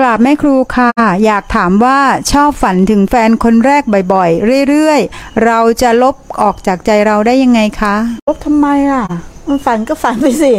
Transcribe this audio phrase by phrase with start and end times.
[0.00, 0.90] กราบแม่ครูค่ะ
[1.24, 1.98] อยากถามว่า
[2.32, 7.94] ชอบฝันถึงแฟนคนแรกบ่อยๆ เรื่อยๆ เราจะลบออกจากใจเราได้ยังไงคะ
[8.28, 9.04] ลบทำไมอะ
[9.48, 10.52] มันฝันก็ฝันไปสิ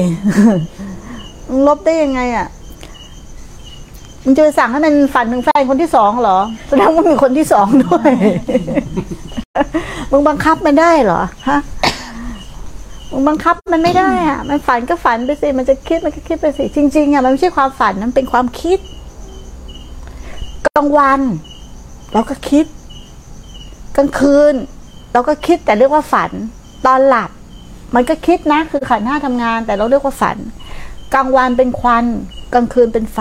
[1.68, 2.48] ลบได้ยังไงอะ
[4.24, 6.38] มึงจะไปสั่งให้มันฝันถึงแฟนคนที่สองเหรอ
[6.70, 8.10] แสดงว่ามีคนที่สองด้วย
[10.12, 11.60] มึงบังคับมันได้เหรอฮะ
[13.12, 18.80] มึงบังคับมันไม่ได้อะ มันฝันก็ฝันไปสิมันจะคิดมันก็คิดไปสิจริงๆอะมันไม่ใช่ความฝันมันเป็นความคิด
[20.78, 21.22] กลางวัน
[22.14, 22.66] เราก็คิด
[23.98, 24.54] กลางคืน
[25.14, 26.32] เราก็คิดแต่เรียกว่าฝัน
[26.86, 27.30] ตอนหลับ
[27.96, 30.38] มันก็คิดนะ คือขันห้าทำงาน แต่เราเรียกว่าฝัน
[31.14, 32.06] กลางวันเป็นควัน
[32.54, 33.20] กลางคืนเป็นไฟ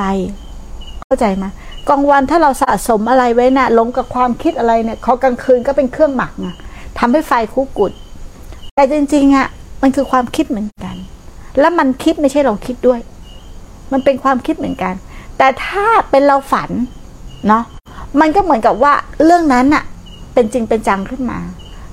[1.06, 1.44] เข้าใจไหม
[1.88, 6.48] กลางวันถ้าเราสะสมอะไรไว้นะ่ะหลงกับความคิดอะไรเนี่ยเขากลางคืนก็เป็นเครื่องหมักไง
[6.98, 7.92] ทำให้ไฟคุกกุด
[8.74, 9.46] แต่จริงๆอะ่ะ
[9.82, 10.96] มันคือความคิดเหมือนกัน
[11.60, 13.00] แล้วมันคิดไม่ใช่เราคิดด้วย
[13.92, 14.94] มันเป็นความคิดเหมือนกัน
[15.38, 16.70] แต่ถ้าเป็นเราฝัน
[17.48, 17.64] เนาะ
[18.20, 18.92] มันก็เหมือนกับว่า
[19.24, 19.84] เรื่องนั้นอะ
[20.34, 21.38] เป็นจริงเป็นจังขึ้นมา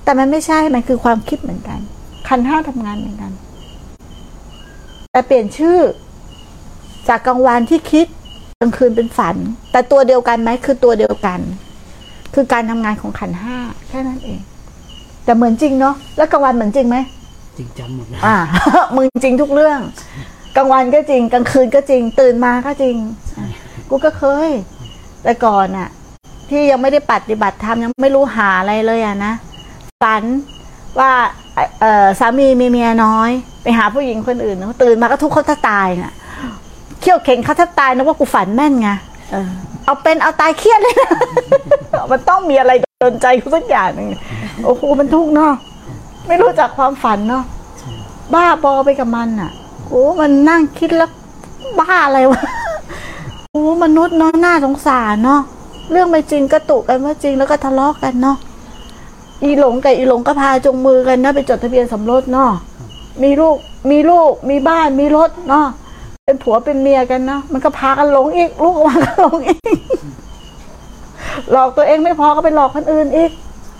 [0.03, 1.79] แต่มันไม่ใช่มันคือความคิดเหมือนกัน
[2.27, 3.31] คันห้าทำงานเหมือนกัน
[5.11, 5.77] แต่เปลี่ยนชื่อ
[7.09, 8.07] จากกลางวันที่คิด
[8.59, 9.35] กลางคืนเป็นฝัน
[9.71, 11.39] แต่ตัวเดียวกันไหมคือตัวเดียวกัน
[12.33, 14.39] คือการทำงานของขันห้าแค่นั้นเอง
[15.25, 16.97] แต่เหมือนจริงเนาะแล้วกลางวันเหมือนจริงไหม
[17.57, 18.35] จริงจังหมดนะอ่า
[18.95, 19.79] มึงจริงทุกเรื่อง
[20.55, 22.95] กลางวันก็จริงกลางคืนก็จริง ตื่นมาก็จริง
[23.37, 23.47] อะ
[23.89, 24.49] กูก็เคย
[25.23, 25.89] แต่ก่อนอะ
[26.49, 29.33] ที่ยังไม่ได้ปฏิบัติธรรมยังไม่รู้หาอะไรเลยอะนะ
[30.03, 30.23] ฝัน
[30.99, 31.11] ว่า
[31.81, 33.31] เออสามีมีเมียน้อย
[33.63, 36.13] ไปหาผู้หญิงคนอื่นนะตื่นมาก็ทุกข์เขาถ้าตายน่ะ
[37.01, 38.89] เขี่ยวเข็งเขาถ้าตายนะว่ากูฝันแม่นไง
[39.31, 39.49] เออ
[39.85, 41.09] เอาเป็นเอาตายเครียดเลยนะ
[42.11, 44.07] มันต้องมีอะไรโดนใจกูสักอย่างหนึ่ง
[44.65, 45.53] โอ้โหมันทุกข์เนาะ
[46.27, 47.43] ไม่รู้จักความฝันเนาะ
[48.33, 49.51] บ้าบอไปกับมันอะ
[49.89, 51.09] โอ้มันนั่งคิดแล้ว
[51.79, 52.41] บ้าอะไรวะ
[53.83, 55.41] มนุษย์เนาะน่าสงสารเนาะ
[55.91, 58.37] เรื่องไม่จริงก็ตุกันว่าจริงแล้วก็ทะเลาะกันเนาะ
[59.43, 62.51] อีหลงกับอีหลงก็พาจงมือกันนะไปจดทะเบียนสมรสเนาะ
[63.23, 63.57] มีลูก
[63.91, 65.67] มีลูกมีบ้านมีรถเนาะ
[66.25, 69.59] เป็นผัวเป็นเมียกันเนาะมันก็พากันหลงอีก ลูกออกมาก็หลงอีก
[71.51, 73.31] หลอกตัวเองไม่พอก็ไปหลอกคนอื่นอีก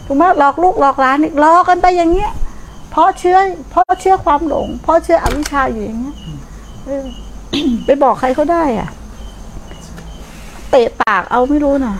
[0.06, 2.31] ถูกไหมหลอกลูกหลอกหลานอีกหลอกกันไปอย่างเงี้ย
[2.91, 3.38] เพราะเชื่อ
[3.72, 6.16] เพราะเชื่อความหลงเพราะเชื่ออวิชชาอยู่อย่างเงี้ย
[7.85, 8.90] ไปบอกใครเขาได้อะ
[10.72, 11.96] เตะปากเอาไม่รู้น่ะ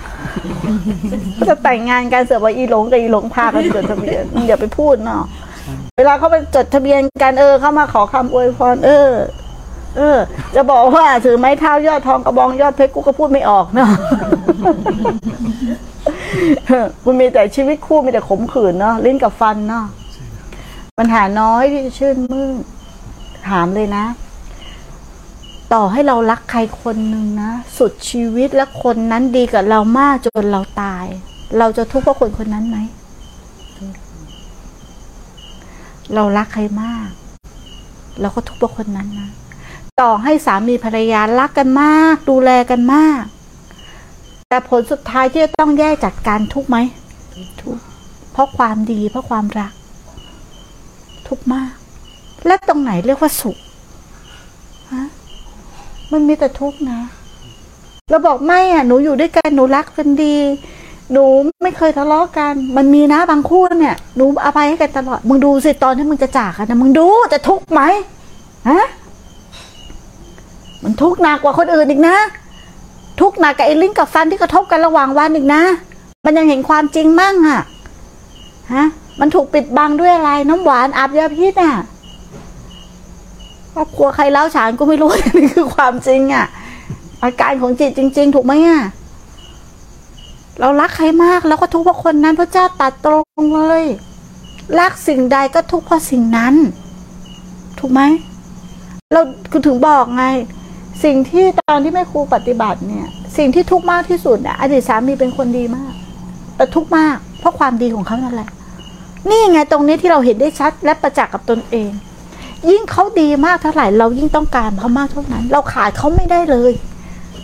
[1.48, 5.24] จะแต่งงานกันเสือกว่าอีหลงกับอีหลงพากันจดทะเบียนอย่าไปพูดเนาะ
[5.98, 9.10] เวลาเขาไปจดทะเบียนกันเออเข้ามาขอคำอวยพรเออ
[9.98, 10.18] เออ
[10.56, 13.90] จะบอกว่าถือไม้เท้ายอดทองกระบองยอดเพชรกูก็พูดไม่ออกเนาะ
[17.04, 19.86] คุณมีแต่ชีวิตคู่มีแต่ขมขื่นเนาะลิ้นกับฟันเนาะ
[20.98, 22.50] ปัญหาน้อยที่จะชื่นมื่น
[23.50, 24.06] ถามเลยนะ
[25.74, 31.06] ต่อให้เรารักใครคนหนึ่งนะ สุดชีวิตและคนนั้นดีกับเรามากจนเราตาย
[31.58, 32.78] เราจะทุกข์เพราะคนคนนั้นไหม
[36.14, 37.08] เรารักใครมาก
[38.22, 39.30] เราก็ทุกข์เพราะคนนั้นนะ
[40.02, 43.24] ต่อให้สามีภรรยารักกันมาก ดูแลกันมาก
[44.50, 46.78] แต่ผลสุดท้ายที่จะต้องแยกจากการทุกข์ไหม
[47.62, 47.82] ทุกข์
[48.32, 49.74] เพราะความดีเพราะความรัก
[51.28, 51.72] ทุกข์มาก
[52.46, 53.58] และตรงไหนเรียกว่าสุข
[56.12, 57.00] มันมีแต่ทุกข์นะ
[58.10, 60.36] เราบอกไม่อะ หนูอยู่ด้วยกัน หนูรักกันดี
[61.12, 61.26] หนู
[61.64, 67.82] ไม่เคยทะเลาะกัน มันมีนะบางคู่เนี่ย หนูอภัยให้กันตลอด มึงดูสิตอนที่มึงจะจากกันนะมึงดูจะทุกข์ไหม
[68.70, 68.86] ฮะ
[70.84, 72.18] มันทุกข์หนักกว่าคนอื่นอีกนะ
[73.22, 75.62] ทุกข์หนักกับไอ้ลิ้นกับฟันที่กระทบกันระหว่างวันอีกนะ
[76.26, 77.62] มันยังเห็นความจริงมั่งอะ
[78.74, 78.86] ฮะ
[79.20, 81.74] มันถูกปิดบังด้วยอะไร น้ำหวานอาบยาพิษอะ
[83.74, 86.46] ครอบครัวใครเล้าฉานก็ไม่รู้นี่คือความจริงอะ่ะ
[87.24, 88.82] อาการของจิตจริง ๆ ถูกไหมอะ่ะ
[90.60, 93.84] เรารักใครมากแล้วก็ทุกข์เพราะคนนั้นพระเจ้าตัดตรงเลย
[94.80, 96.56] รักสิ่งใดก็ทุกข์เพราะสิ่งนั้น
[97.80, 98.02] ถูกไหม
[99.14, 99.22] เรา
[99.52, 100.26] คือถึงบอกไง
[101.04, 105.94] สิ่งที่ตอนที่แม่ครูปฏิบัติเนี่ย สิ่งที่ทุกข์มากที่สุดอะอดีตสามีเป็นคนดีมาก
[106.56, 108.50] แต่ทุกข์มาก เพราะความดีของเขานั่นแหละ
[109.30, 111.92] นี่ไงตรงนี้ที่เราเห็นได้ชัดและประจักษ์กับตนเอง
[112.70, 116.72] ยิ่งเขาดีมากเท่าไหร่ เรายิ่งต้องการเขามากเท่านั้น เราขาดเขาไม่ได้เลย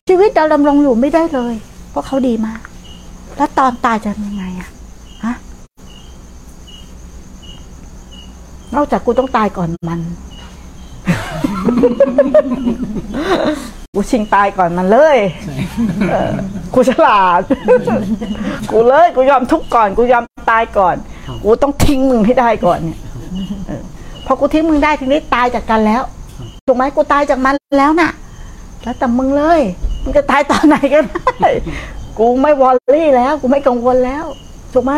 [0.09, 1.53] ชีวิตเราดำรงอยู่ไม่ได้เลย
[1.89, 2.59] เพราะเขาดีมาก
[3.37, 4.69] แล้วตอนตายจะยังไงอะ
[5.25, 5.35] ฮะ
[8.75, 10.01] นอกจากกูต้องตายก่อนมัน
[13.95, 15.17] กูชิงตายก่อนมันเลย
[16.73, 17.41] กูฉลาด
[18.71, 20.95] กูเลย กูยอมทุกข์ก่อน กูยอมตายก่อน
[21.43, 22.99] กูต้องทิ้งมึงให้ได้ก่อนเนี่ย
[24.27, 26.01] พอกูทิ้งมึงได้ทีนี้ตายจากกันแล้ว
[26.67, 28.11] ถูกไหมกูตายจากมันแล้วน่ะ
[28.83, 29.61] แล้วแต่มึงเลย
[30.03, 31.49] มึงจะตายตอนไหนก็ได้
[32.17, 34.25] กูไม่วอลลี่แล้ว กูไม่กังวลแล้ว
[34.73, 34.93] ถูกไหม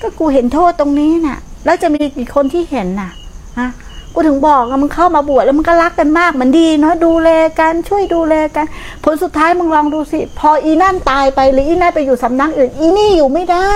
[0.00, 3.10] ก็กูเห็นโทษตรงนี้น่ะ แล้วจะมีกี่คนที่เห็นน่ะ
[3.58, 3.68] ฮะ
[4.14, 7.30] กูถึงบอกอะมึงเข้ามาบวชแล้วมึงก็รักกันมากมันดีเนาะดูแล
[7.60, 8.66] กันช่วยดูแลกัน
[9.04, 13.74] ผลสุดท้ายมึงลองดูสิ พออีนั่นตายไปหรืออีนั่นไปอยู่สำนักอื่น อีนี่อยู่ไม่ได้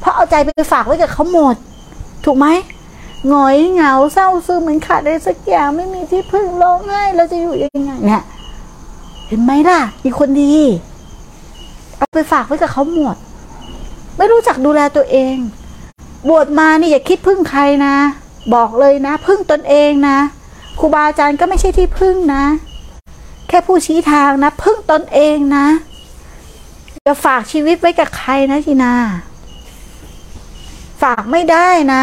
[0.00, 1.56] เพราะเอาใจไปฝากไว้กับเขาหมด
[2.24, 2.46] ถูกไหม
[3.28, 8.22] หงอยเหงาเศร้าซึมเหมือนขาดอะไรสักอย่างไม่มีที่พึ่งร้องไห้เราจะอยู่ยังไงเนี่ย
[9.28, 10.54] เห็นไหมล่ะ มีคนดี
[11.96, 13.16] เอาไปฝากไว้กับเขาหมด
[14.16, 15.36] ไม่รู้จักดูแลตัวเอง
[16.28, 17.94] บวชมานี่อย่าคิดพึ่งใครนะ
[18.54, 20.18] บอกเลยนะ พึ่งตนเองนะ
[20.78, 22.44] ครูบาอาจารย์ก็ไม่ใช่ที่พึ่งนะ
[23.48, 25.66] แค่ผู้ชี้ทางนะ พึ่งตนเองนะ
[27.06, 28.94] จะฝากชีวิตไว้กับใครนะทีนา
[31.02, 32.02] ฝากไม่ได้นะ